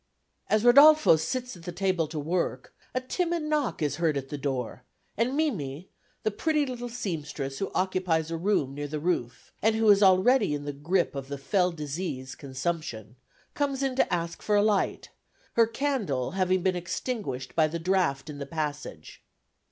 [0.49, 4.37] As Rodolfo sits at the table to work, a timid knock is heard at the
[4.39, 4.81] door,
[5.15, 5.89] and Mimi,
[6.23, 10.55] the pretty little seamstress who occupies a room near the roof, and who is already
[10.55, 13.15] in the grip of the fell disease, consumption,
[13.53, 15.09] comes in to ask for a light,
[15.53, 19.21] her candle having been extinguished by the draught in the passage.